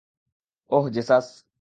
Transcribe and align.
ওহ, 0.69 0.89
Jesus! 0.89 1.43